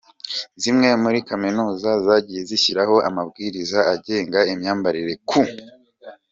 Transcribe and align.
zimwe 0.61 0.89
muri 1.03 1.19
kaminuza 1.29 1.89
zagiye 2.05 2.41
zishyiraho 2.49 2.95
amabwiriza 3.09 3.79
agenga 3.93 4.39
imyambarire 4.53 5.13
ku 5.29 5.41